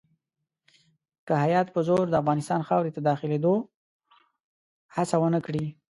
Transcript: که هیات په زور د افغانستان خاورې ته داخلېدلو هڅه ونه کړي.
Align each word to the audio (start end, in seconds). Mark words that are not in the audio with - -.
که 1.25 1.33
هیات 1.43 1.67
په 1.71 1.79
زور 1.87 2.05
د 2.09 2.15
افغانستان 2.21 2.61
خاورې 2.67 2.91
ته 2.95 2.99
داخلېدلو 3.09 3.55
هڅه 4.95 5.15
ونه 5.19 5.39
کړي. 5.45 5.65